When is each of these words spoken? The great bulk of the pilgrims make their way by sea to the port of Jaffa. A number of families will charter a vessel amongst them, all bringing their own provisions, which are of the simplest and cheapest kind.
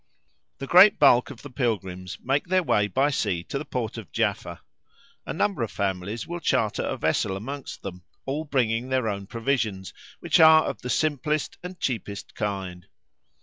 The 0.57 0.65
great 0.65 0.97
bulk 0.97 1.29
of 1.29 1.43
the 1.43 1.49
pilgrims 1.51 2.17
make 2.23 2.47
their 2.47 2.63
way 2.63 2.87
by 2.87 3.11
sea 3.11 3.43
to 3.43 3.59
the 3.59 3.65
port 3.65 3.99
of 3.99 4.11
Jaffa. 4.11 4.61
A 5.27 5.31
number 5.31 5.61
of 5.61 5.69
families 5.69 6.25
will 6.25 6.39
charter 6.39 6.81
a 6.81 6.97
vessel 6.97 7.37
amongst 7.37 7.83
them, 7.83 8.01
all 8.25 8.43
bringing 8.45 8.89
their 8.89 9.07
own 9.07 9.27
provisions, 9.27 9.93
which 10.19 10.39
are 10.39 10.63
of 10.63 10.81
the 10.81 10.89
simplest 10.89 11.59
and 11.61 11.79
cheapest 11.79 12.33
kind. 12.33 12.87